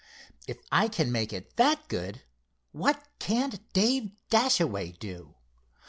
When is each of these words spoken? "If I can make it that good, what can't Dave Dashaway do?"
"If 0.47 0.57
I 0.71 0.87
can 0.87 1.11
make 1.11 1.31
it 1.31 1.57
that 1.57 1.87
good, 1.87 2.23
what 2.71 3.03
can't 3.19 3.71
Dave 3.71 4.09
Dashaway 4.31 4.97
do?" 4.97 5.35